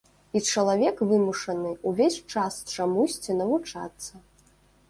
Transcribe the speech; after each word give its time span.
І 0.37 0.41
чалавек 0.51 1.03
вымушаны 1.11 1.75
ўвесь 1.91 2.17
час 2.37 2.53
чамусьці 2.77 3.39
навучацца. 3.43 4.13